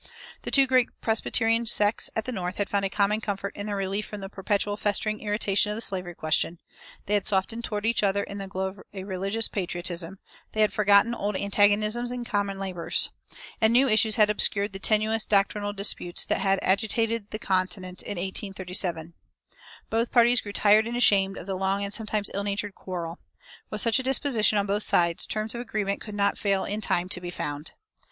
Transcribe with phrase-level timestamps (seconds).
[0.41, 3.75] The two great Presbyterian sects at the North had found a common comfort in their
[3.75, 6.57] relief from the perpetual festering irritation of the slavery question;
[7.05, 10.17] they had softened toward each other in the glow of a religious patriotism;
[10.53, 13.11] they had forgotten old antagonisms in common labors;
[13.61, 18.17] and new issues had obscured the tenuous doctrinal disputes that had agitated the continent in
[18.17, 19.13] 1837.
[19.91, 23.19] Both parties grew tired and ashamed of the long and sometimes ill natured quarrel.
[23.69, 27.07] With such a disposition on both sides, terms of agreement could not fail in time
[27.09, 27.73] to be found.